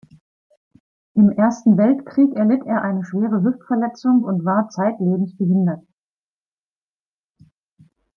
Im 1.13 1.29
Ersten 1.29 1.77
Weltkrieg 1.77 2.35
erlitt 2.35 2.65
er 2.65 2.81
eine 2.81 3.05
schwere 3.05 3.43
Hüftverletzung 3.43 4.23
und 4.23 4.43
war 4.43 4.67
zeitlebens 4.69 5.37
behindert. 5.37 5.83